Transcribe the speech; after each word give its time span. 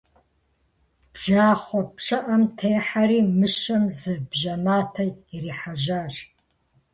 Бжьахъуэ 1.13 1.81
пщыӏэм 1.95 2.43
техьэри, 2.57 3.19
мыщэм 3.39 3.83
зы 3.97 4.13
бжьэматэ 4.29 5.03
ирихьэжьащ. 5.35 6.15